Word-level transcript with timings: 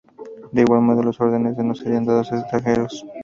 De 0.51 0.61
igual 0.63 0.81
modo, 0.81 1.03
las 1.03 1.21
órdenes 1.21 1.55
no 1.57 1.75
serían 1.75 2.05
dados 2.05 2.31
a 2.31 2.39
extranjeros. 2.39 3.05